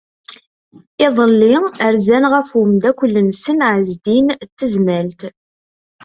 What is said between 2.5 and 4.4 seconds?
umeddakel-nsen Ɛezdin n